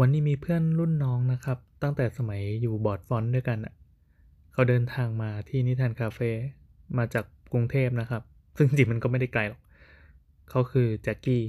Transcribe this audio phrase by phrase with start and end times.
[0.00, 3.58] วันนี้มีเพื่อนรุ่นน้องนะครับ ตั้งแต่สมัยอยู่บอร์ดฟอนต์ด้วยกัน
[4.52, 6.30] เขาเดินทางมาที่นิทานคาเฟ่
[6.98, 8.22] มาจากกรุงเทพนะครับ
[8.56, 9.60] ซึ่งจริงมันก็ไม่ได้ไกลหรอก
[10.50, 11.42] เขาคือแจ็คกี้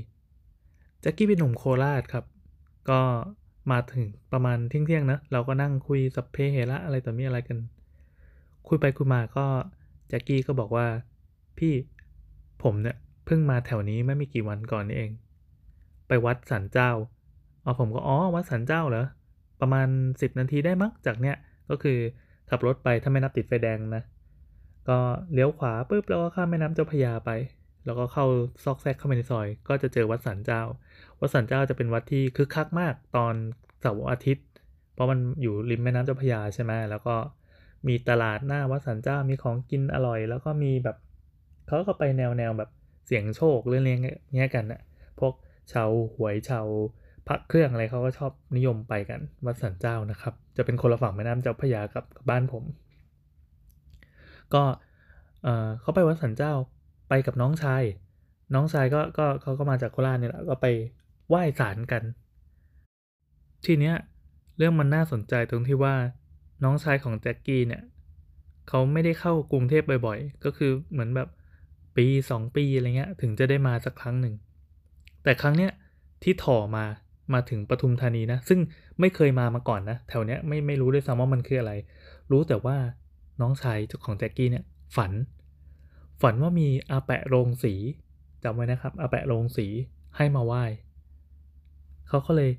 [1.02, 2.26] แจ็คกี้เป็นหนุ่มโคราชครับ
[2.90, 3.00] ก็
[3.72, 7.58] มาถึงประมาณเที่ยงๆนะเราก็นั่งคุยสัพเพเหระอะไรต่อมีอะไรกัน
[8.68, 9.46] คุยไปคุยมาก็
[10.10, 10.88] แจ็คกี้ก็บอกว่า
[11.58, 11.74] พี่
[12.64, 15.12] ผมเนี่ยเพิ่งมาแถวนี้ไม่มีกี่วันก่อนนี่เอง
[16.08, 16.92] ไปวัดสันเจ้า
[17.66, 19.06] อ๋อผมก็อ๋อวัดสันเจ้าเหรอ
[19.62, 19.88] ประมาณ
[20.22, 21.36] 10 นาทีได้มั้งจากเนี้ย
[21.70, 21.98] ก็คือ
[22.50, 24.04] ขับรถไปถ้าไม่นับติดไฟแดงนะ
[24.90, 24.98] ก็
[25.34, 27.32] เลี้ยวขวาปุ๊บแล้วก็ข้ามแม่น้ำเจ้าพยาไป
[27.86, 28.26] แล้วก็เข้า
[28.64, 30.62] ซอกแซกเข้าไปในซอย ก็จะเจอวัดสันเจ้า
[31.20, 33.34] วัดสันเจ้าจะเป็นวัดที่คึกคักมากตอน
[33.82, 34.46] เสาร์อาทิตย์
[34.94, 37.16] เพราะมันอยู่ริมแม่น้ำเจ้าพยาใช่ไหมแล้วก็
[37.88, 40.98] มีตลาดหน้าวัดสันเจ้ามีของกินอร่อย แล้วก็มีแบบ
[41.68, 42.70] เขาก็ไปแนวแนวแบบ
[43.06, 44.82] เสียงโชคเรื่องเงี้ยกันนะ
[45.20, 45.34] พวก
[45.72, 46.68] ชาวหวยชาว
[47.28, 52.64] พระเครื่องอะไรเขาก็ชอบนิยมไปกัน วัดสันเจ้านะครับ จะเป็นคนละฝั่งแม่น้ำเจ้าพระยากับบ้านผม
[54.54, 54.64] ก็
[55.82, 56.54] เขาไปวัดสันเจ้า
[57.10, 57.84] ไปกับน้องชาย
[58.54, 60.68] น้องชายก็ก็เขาก็มาจากโคราชนี่แหละก็ไป
[61.30, 62.04] ไหว้ศาลกัน
[63.66, 63.96] ทีเนี้ย
[64.58, 65.96] เรื่องมันน่าสนใจตรงที่ว่า
[66.64, 67.84] น้องชายของแจ็คกี้เนี่ย
[68.70, 71.30] เขาไม่ได้เข้ากรุงเทพบ่อยๆ ก็คือเหมือนแบบ
[71.98, 74.36] ปีสองปีอะไรเงี้ยถึงจะได้มาสักครั้งหนึ่ง
[75.24, 75.72] แต่ครั้งเนี้ย
[76.24, 76.86] ที่ถ่อมา
[77.34, 78.60] มาถึงปทุมธานีนะ ซึ่ง
[79.00, 81.74] ไม่เคยมามาก่อนนะ แถวเนี้ยไม่ไม่รู้ด้วยซ้ำว่ามันคืออะไร
[82.32, 82.78] รู้แต่ว่า
[83.42, 84.64] น้องชายของแจ็คกี้เนี่ย
[84.96, 85.12] ฝัน
[86.22, 87.74] ฝันว่ามีอาแปะโรงสี
[88.44, 89.68] จำไว้นะครับ อาแปะโรงสี
[90.18, 90.64] ให้มาไหว้
[92.08, 92.52] เขาก็เลย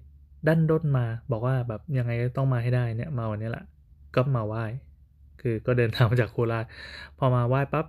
[0.46, 3.64] ดันด้นมาบอกว่าแบบยังไงต้องมาให้ได้เนี่ยมาวันนี้แหละ
[4.14, 4.64] ก็มาไหว้
[5.40, 6.64] คือก็เดินทางมาจากโคราช
[7.18, 7.86] พอมาไหว้ปั๊บ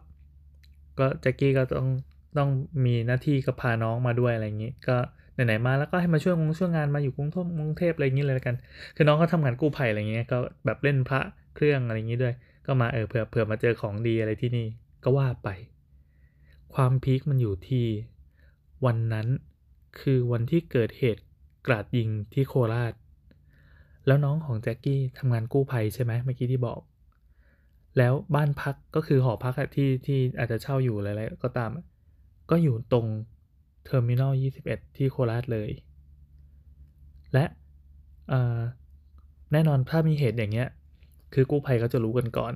[1.00, 1.90] ก็แจ็คกี้ก็ต้อง
[2.38, 2.50] ต้อง
[2.86, 4.98] มีหน้าที่ก็พาน้องมาด้วยอะไรอย่างนี้ก็
[5.46, 8.56] ไหนๆมาแล้วก็ให้มาช่วยงช่วยงานมาอยู่กรุงเทพกรุงเทพอะไรอย่างนี้เลยกัน
[8.96, 11.20] คือน้องเขาทำงานกู้ภัยอะไรเงี้ยก็แบบเล่นพระ
[11.56, 12.34] เครื่องอะไรอย่างนี้ด้วย
[12.66, 14.66] ก็มาเออเผื่อเผื่อมาเจอของดีอะไรที่นี่
[15.04, 15.50] ก็ว่าไป
[16.74, 17.86] ความพีคมันอยู่ที่
[18.86, 19.28] วันนั้น
[20.00, 21.24] คือวันที่เกิดเหตุ
[21.68, 22.94] กราดยิงที่โคราช
[24.08, 26.80] แล้วน้องของแจ็คกี้ทำงานกู้ภัยใช่ไหมเมื่อกี้ที่บอก
[27.98, 31.70] แล้วบ้านพักก็คือหอพักที่ที่อาจจะเช่าอยู่อะไรๆก็ตาม
[32.50, 33.06] ก็อยู่ตรง
[33.88, 35.70] เทอร์มินอล21 ที่โคราชเลย
[37.34, 37.46] และ
[39.52, 40.68] แน่นอนถ้ามีเหตุอย่างเงี้ย
[41.34, 42.54] คือกู้ภัยก็จะรู้กันก่อน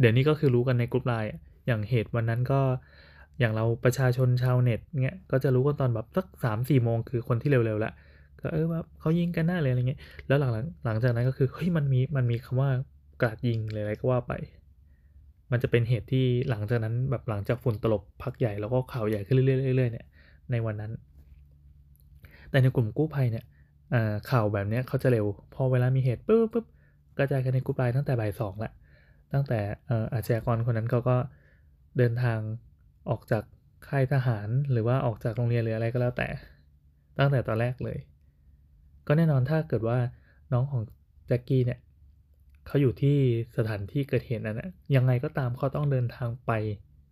[0.00, 1.30] เดี๋ยวนี้ก็คือรู้กันในกลุ่มไลน์
[1.66, 2.60] อย่างเหตุวันนั้นก็
[3.40, 7.92] อย่างเราประชาชนชาวเน็ตเงี้ยก็จะรู้กันตอนแบบสักสามสี่โมงคือคนที่เร็วๆแล้ว
[8.40, 12.70] ก็เออแบบเขายิงกันหน้าเลยอะไรเงี้ยแล้วหลังๆหลังจากนั้นก็คือเฮ้ยมันมีมันมีคำว่า
[13.20, 14.32] กราดยิงอะไรก็ว่าไป
[15.52, 20.06] มันจะเป็นเหตุที่หลังจากนั้นแบบหลังจากฝุ่นตลบพักใหญ่แล้วก็ข่าวใหญ่ขึ้นเรื่อยๆเนี่ย
[20.52, 20.92] ในวันนั้น
[22.50, 23.44] แต่ในกลุ่มกู้ภัยเนี่ย
[24.30, 26.66] ข่าวแบบนี้เขาจะเร็ว พอเวลามีเหตุปุ๊บปุ๊บ
[27.18, 28.72] กระจายกันในกู้ภัยตั้งแต่บ่ายสองละ
[29.32, 29.58] ตั้งแต่
[30.14, 31.16] อาชญากรคนนั้นเขาก็
[31.98, 32.38] เดินทาง
[33.10, 33.42] ออกจาก
[33.88, 36.28] ค่ายทหารหรือว่าออกจากโรงเรียนหรืออะไรก็แล้วแต่
[37.18, 37.98] ตั้งแต่ตอนแรกเลย
[39.06, 39.98] ก็แน่นอนถ้าเกิดว่า
[40.52, 40.82] น้องของ
[41.26, 41.80] แจ็คกี้เนี่ย
[42.66, 43.16] เขาอยู่ที่
[43.56, 46.52] สถานที่เกิดเหตุนั้นนะยังไงก็ตามเขาต้องเดินทางไป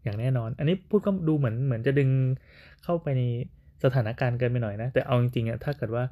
[0.06, 2.10] อย่างแน่นอน อันนี้พูดก็ดูเหมือนเหมือนจะดึง
[2.84, 3.22] เข้าไปใน
[3.84, 6.04] สถานการณ์เกินไปหน่อยนะ แต่เอาจริงๆอะถ้าเกิดว่า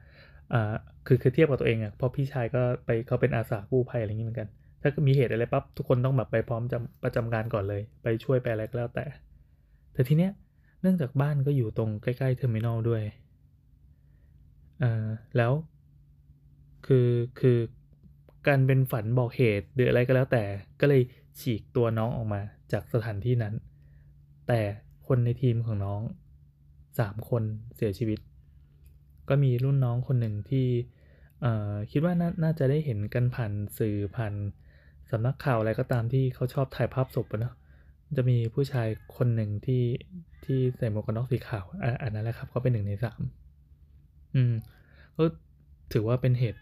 [0.52, 0.72] อ่า
[1.06, 4.48] คือคือเทียบกับตัวเองอะพราะพี่ชายก็ไปเขาเป็นอาสากู้ภัยอะไรอย่างนี้เหมือนกัน
[4.82, 9.04] ถ้ามีเหตุอะไรปั๊บทุกคนต้องแบบไปพร้อมจำประจำการก่อนเลย ไปช่วยไปอะไรก็แล้วแต่
[9.92, 10.32] แต่ทีเนี้ย
[10.82, 13.02] เนื่องจากบ้านก็อยู่ตรงใกล้ๆเทอร์มินอลด้วย
[14.82, 15.06] อ่า
[15.36, 15.52] แล้ว
[16.86, 17.08] คือ
[17.40, 17.58] คือ
[18.46, 20.44] การเป็นฝันบอกเหตุหรืออะไรก็แล้วแต่
[20.80, 21.02] ก็เลย
[21.40, 22.40] ฉีกตัวน้องออกมา
[22.72, 23.54] จากสถานที่นั้น
[24.48, 24.60] แต่
[25.06, 26.00] คนในทีมของน้อง
[26.98, 27.42] สามคน
[27.76, 28.18] เสียชีวิต
[29.28, 30.66] ก็มีรุ่นน้องคนหนึ่งที่
[31.90, 34.34] คิดว่านาน่าจะได้เห็นกันผ่านสื่อผ่าน
[35.10, 37.54] สำนักข่าวอะไรก็ตามที่เขาชอบถ่ายภาพศพนะ
[38.16, 39.82] จะมีผู้ชายคนหนึ่งที่
[40.44, 41.64] ที่ใส่หมวกกันน็อกสีขาว
[42.02, 43.20] อันนั้นแหละครับเขาเป็นหนึ่งในสาม
[44.34, 44.54] อืม
[45.16, 45.24] ก็
[45.92, 46.60] ถือว่าเป็นเหตุ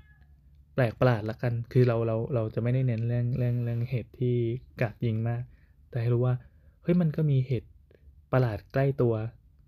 [0.74, 4.34] แปลกประหลาดละกัน คือเราเราเราจะไม่ได้เน้นเรื่องเรื่องเรื่องเหตุที่
[4.80, 5.42] กัดยิงมาก
[5.90, 6.34] แต่ให้รู้ว่า
[6.82, 7.68] เฮ้ยมันก็มีเหตุ
[8.32, 9.14] ประหลาดใกล้ตัว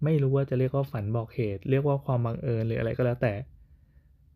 [0.05, 3.35] ไม่รู้ว่าจะเรียกว่าฝันบอกเหตุ เรียกว่าความบังเอิญหรืออะไรก็แล้วแต่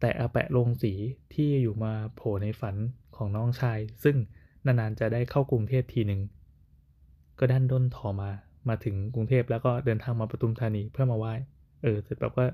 [0.00, 0.92] แต่อาแปะลงสี
[1.34, 2.76] ที่อยู่มาโผล่ในฝัน
[3.16, 4.16] ของน้องชาย ซึ่ง
[4.66, 6.20] นานๆจะได้เข้ากรุงเทพทีหนึ่ง
[7.38, 8.30] ก็ดันด้นถอมา
[8.68, 11.34] มาถึงกรุงเทพแล้วก็เดินทางมาปทุมธานีเพื่อมาไหว้
[11.82, 12.46] เออเสร็จแบบว่า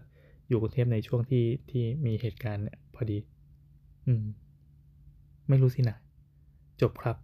[0.49, 3.19] อยู่กรุงเทพในช่วงที่ที่มีเหตุการณ์เนี่ยพอดี
[4.07, 4.25] อืม
[5.49, 5.97] ไม่รู้สินะ
[6.81, 7.17] จบครับ